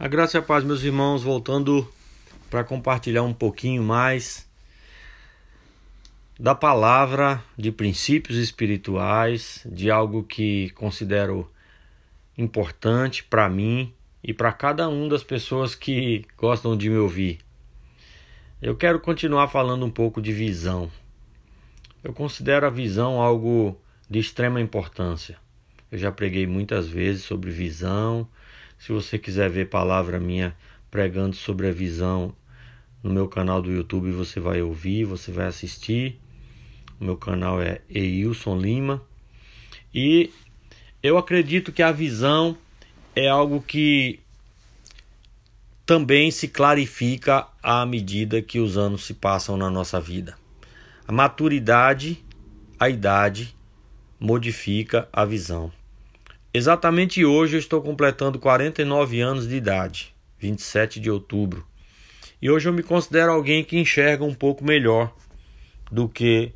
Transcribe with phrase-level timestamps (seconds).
[0.00, 1.86] A graça e a paz, meus irmãos, voltando
[2.48, 4.48] para compartilhar um pouquinho mais
[6.38, 11.52] da palavra de princípios espirituais, de algo que considero
[12.38, 13.92] importante para mim
[14.24, 17.40] e para cada um das pessoas que gostam de me ouvir.
[18.62, 20.90] Eu quero continuar falando um pouco de visão.
[22.02, 23.78] Eu considero a visão algo
[24.08, 25.36] de extrema importância.
[25.92, 28.26] Eu já preguei muitas vezes sobre visão,
[28.80, 30.56] se você quiser ver palavra minha
[30.90, 32.34] pregando sobre a visão
[33.02, 36.18] no meu canal do YouTube, você vai ouvir, você vai assistir.
[36.98, 39.02] O meu canal é Eilson Lima.
[39.94, 40.32] E
[41.02, 42.56] eu acredito que a visão
[43.14, 44.18] é algo que
[45.84, 50.38] também se clarifica à medida que os anos se passam na nossa vida.
[51.06, 52.24] A maturidade,
[52.78, 53.54] a idade
[54.18, 55.70] modifica a visão.
[56.52, 61.64] Exatamente hoje eu estou completando 49 anos de idade, 27 de outubro.
[62.42, 65.14] E hoje eu me considero alguém que enxerga um pouco melhor
[65.92, 66.52] do que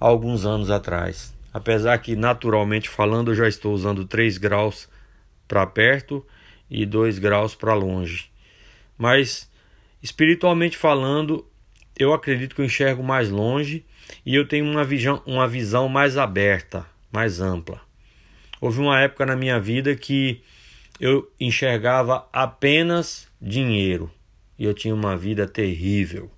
[0.00, 1.32] alguns anos atrás.
[1.54, 4.88] Apesar que, naturalmente falando, eu já estou usando 3 graus
[5.46, 6.26] para perto
[6.68, 8.28] e 2 graus para longe.
[8.98, 9.48] Mas,
[10.02, 11.46] espiritualmente falando,
[11.96, 13.86] eu acredito que eu enxergo mais longe
[14.24, 17.85] e eu tenho uma visão, uma visão mais aberta, mais ampla.
[18.60, 20.42] Houve uma época na minha vida que
[21.00, 24.10] eu enxergava apenas dinheiro
[24.58, 26.30] e eu tinha uma vida terrível.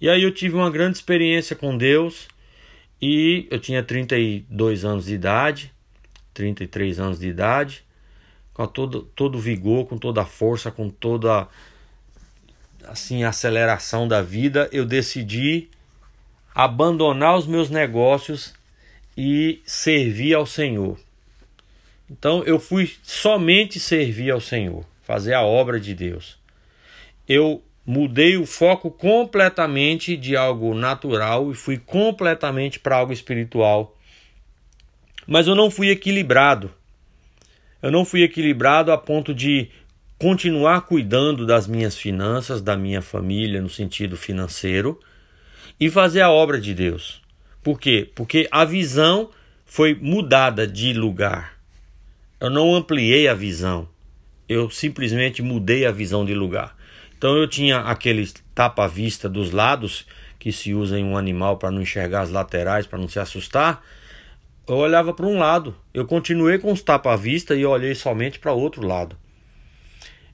[0.00, 2.28] E aí eu tive uma grande experiência com Deus
[3.00, 5.72] e eu tinha 32 anos de idade,
[6.34, 7.84] 33 anos de idade,
[8.52, 11.48] com todo todo vigor, com toda a força, com toda
[12.84, 15.68] assim aceleração da vida, eu decidi
[16.54, 18.52] abandonar os meus negócios
[19.16, 20.98] e servir ao Senhor.
[22.12, 26.38] Então eu fui somente servir ao Senhor, fazer a obra de Deus.
[27.26, 33.96] Eu mudei o foco completamente de algo natural e fui completamente para algo espiritual.
[35.26, 36.70] Mas eu não fui equilibrado.
[37.80, 39.70] Eu não fui equilibrado a ponto de
[40.18, 45.00] continuar cuidando das minhas finanças, da minha família no sentido financeiro
[45.80, 47.22] e fazer a obra de Deus.
[47.62, 48.08] Por quê?
[48.14, 49.30] Porque a visão
[49.64, 51.61] foi mudada de lugar.
[52.42, 53.88] Eu não ampliei a visão.
[54.48, 56.76] Eu simplesmente mudei a visão de lugar.
[57.16, 60.04] Então eu tinha aquele tapa-vista dos lados
[60.40, 63.80] que se usa em um animal para não enxergar as laterais, para não se assustar.
[64.66, 65.72] Eu olhava para um lado.
[65.94, 69.16] Eu continuei com os tapa-vista e olhei somente para outro lado.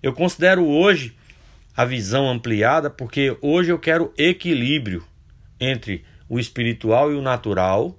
[0.03, 1.15] Eu considero hoje
[1.77, 5.05] a visão ampliada porque hoje eu quero equilíbrio
[5.61, 7.95] entre o espiritual e o natural,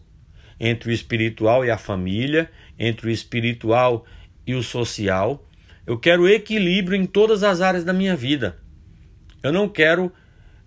[0.60, 4.06] entre o espiritual e a família, entre o espiritual
[4.46, 5.46] e o social.
[5.86, 8.58] Eu quero equilíbrio em todas as áreas da minha vida.
[9.42, 10.12] Eu não quero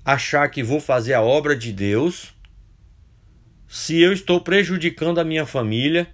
[0.04, 2.34] achar que vou fazer a obra de Deus
[3.68, 6.08] se eu estou prejudicando a minha família.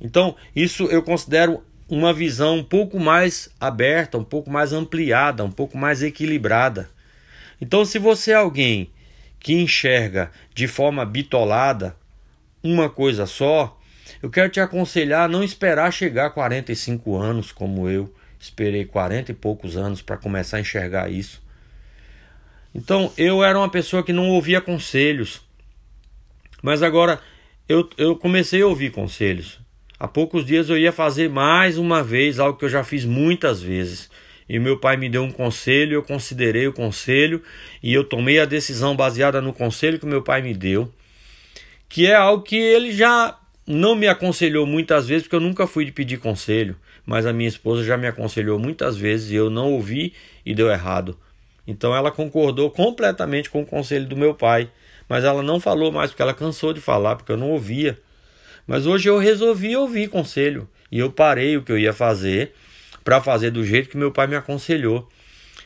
[0.00, 5.50] Então, isso eu considero uma visão um pouco mais aberta, um pouco mais ampliada, um
[5.50, 6.88] pouco mais equilibrada.
[7.60, 8.90] Então, se você é alguém
[9.38, 11.96] que enxerga de forma bitolada
[12.62, 13.78] uma coisa só,
[14.22, 19.30] eu quero te aconselhar a não esperar chegar a 45 anos como eu esperei 40
[19.30, 21.42] e poucos anos para começar a enxergar isso.
[22.74, 25.42] Então eu era uma pessoa que não ouvia conselhos,
[26.62, 27.20] mas agora
[27.68, 29.60] eu, eu comecei a ouvir conselhos.
[29.98, 33.62] Há poucos dias eu ia fazer mais uma vez algo que eu já fiz muitas
[33.62, 34.10] vezes.
[34.48, 37.42] E meu pai me deu um conselho, eu considerei o conselho
[37.80, 40.92] e eu tomei a decisão baseada no conselho que meu pai me deu,
[41.92, 45.84] que é algo que ele já não me aconselhou muitas vezes, porque eu nunca fui
[45.84, 49.74] de pedir conselho, mas a minha esposa já me aconselhou muitas vezes e eu não
[49.74, 50.14] ouvi
[50.44, 51.18] e deu errado.
[51.66, 54.70] Então ela concordou completamente com o conselho do meu pai,
[55.06, 58.00] mas ela não falou mais porque ela cansou de falar, porque eu não ouvia.
[58.66, 62.54] Mas hoje eu resolvi ouvir conselho e eu parei o que eu ia fazer
[63.04, 65.06] para fazer do jeito que meu pai me aconselhou.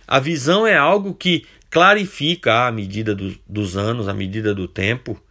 [0.08, 5.22] A visão é algo que clarifica à medida do, dos anos, à medida do tempo.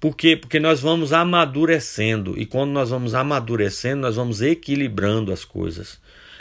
[0.00, 0.34] Por quê?
[0.34, 6.00] Porque nós vamos amadurecendo e quando nós vamos amadurecendo, nós vamos equilibrando as coisas.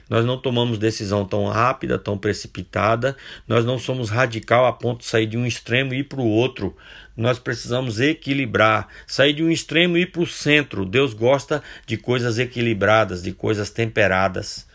[0.09, 3.15] Nós não tomamos decisão tão rápida, tão precipitada,
[3.47, 6.25] nós não somos radical a ponto de sair de um extremo e ir para o
[6.25, 6.75] outro.
[7.17, 10.85] Nós precisamos equilibrar, sair de um extremo e ir para o centro.
[10.85, 14.65] Deus gosta de coisas equilibradas, de coisas temperadas.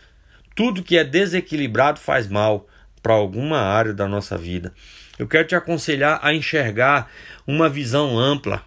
[0.55, 2.67] Tudo que é desequilibrado faz mal
[3.01, 4.71] para alguma área da nossa vida.
[5.17, 7.11] Eu quero te aconselhar a enxergar
[7.47, 8.63] uma visão ampla,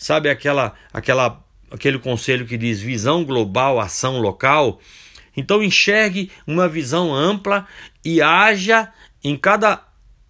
[0.00, 4.80] Sabe aquela aquela aquele conselho que diz visão global, ação local?
[5.36, 7.66] Então enxergue uma visão ampla
[8.02, 8.90] e haja
[9.22, 9.84] em cada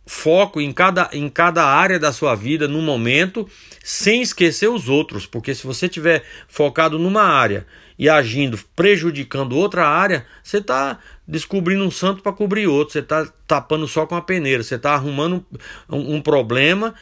[0.04, 3.48] foco, em cada, em cada área da sua vida, no momento,
[3.82, 7.64] sem esquecer os outros, porque se você tiver focado numa área
[7.96, 13.24] e agindo, prejudicando outra área, você está descobrindo um santo para cobrir outro, você está
[13.46, 15.46] tapando só com a peneira, você está arrumando
[15.88, 16.92] um, um problema,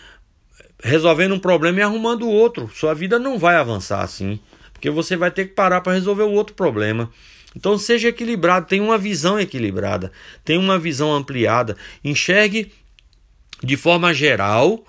[0.83, 2.71] resolvendo um problema e arrumando outro.
[2.75, 4.39] Sua vida não vai avançar assim,
[4.73, 7.11] porque você vai ter que parar para resolver o outro problema.
[7.57, 10.13] Então seja equilibrado, tenha uma visão equilibrada,
[10.45, 12.73] tenha uma visão ampliada, enxergue
[13.63, 14.85] de forma geral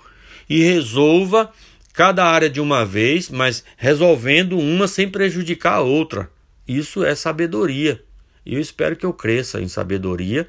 [0.48, 1.50] e resolva
[1.92, 6.30] cada área de uma vez, mas resolvendo uma sem prejudicar a outra.
[6.66, 8.02] Isso é sabedoria.
[8.46, 10.48] E eu espero que eu cresça em sabedoria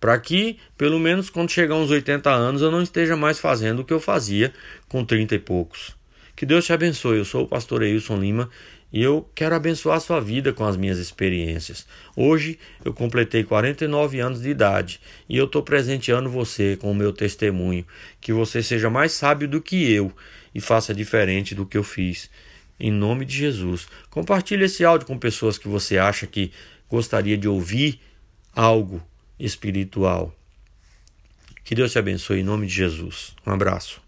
[0.00, 3.84] para que, pelo menos quando chegar uns 80 anos, eu não esteja mais fazendo o
[3.84, 4.52] que eu fazia
[4.88, 5.96] com 30 e poucos.
[6.36, 7.18] Que Deus te abençoe.
[7.18, 8.48] Eu sou o pastor Eilson Lima
[8.92, 11.84] e eu quero abençoar a sua vida com as minhas experiências.
[12.16, 17.12] Hoje eu completei 49 anos de idade e eu estou presenteando você com o meu
[17.12, 17.84] testemunho.
[18.20, 20.12] Que você seja mais sábio do que eu
[20.54, 22.30] e faça diferente do que eu fiz.
[22.78, 23.88] Em nome de Jesus.
[24.08, 26.52] Compartilhe esse áudio com pessoas que você acha que
[26.88, 28.00] gostaria de ouvir
[28.54, 29.02] algo
[29.38, 30.34] espiritual.
[31.64, 33.34] Que Deus te abençoe em nome de Jesus.
[33.46, 34.07] Um abraço.